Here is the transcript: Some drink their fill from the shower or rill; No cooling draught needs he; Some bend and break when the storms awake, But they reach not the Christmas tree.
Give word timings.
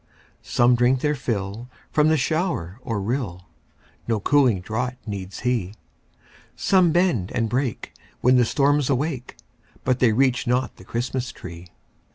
Some 0.41 0.73
drink 0.73 1.01
their 1.01 1.13
fill 1.13 1.69
from 1.91 2.07
the 2.09 2.17
shower 2.17 2.79
or 2.81 2.99
rill; 2.99 3.45
No 4.07 4.19
cooling 4.19 4.59
draught 4.59 4.95
needs 5.05 5.41
he; 5.41 5.75
Some 6.55 6.91
bend 6.91 7.31
and 7.35 7.47
break 7.47 7.93
when 8.19 8.35
the 8.35 8.43
storms 8.45 8.89
awake, 8.89 9.37
But 9.83 9.99
they 9.99 10.11
reach 10.11 10.47
not 10.47 10.77
the 10.77 10.83
Christmas 10.85 11.31
tree. 11.31 11.67